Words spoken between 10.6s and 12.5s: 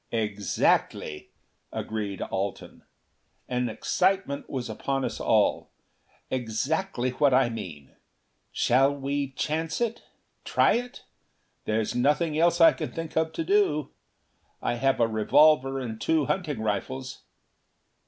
it? There's nothing